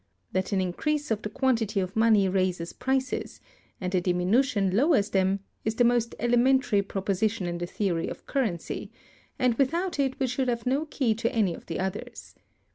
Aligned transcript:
That 0.31 0.51
an 0.51 0.59
increase 0.59 1.11
of 1.11 1.21
the 1.21 1.29
quantity 1.29 1.79
of 1.79 1.95
money 1.95 2.27
raises 2.27 2.73
prices, 2.73 3.39
and 3.79 3.93
a 3.93 4.01
diminution 4.01 4.75
lowers 4.75 5.11
them, 5.11 5.41
is 5.63 5.75
the 5.75 5.83
most 5.83 6.15
elementary 6.19 6.81
proposition 6.81 7.45
in 7.45 7.59
the 7.59 7.67
theory 7.67 8.07
of 8.07 8.25
currency, 8.25 8.91
and 9.37 9.53
without 9.59 9.99
it 9.99 10.19
we 10.19 10.25
should 10.25 10.47
have 10.47 10.65
no 10.65 10.85
key 10.87 11.13
to 11.13 11.31
any 11.31 11.53
of 11.53 11.67
the 11.67 11.79
others. 11.79 12.33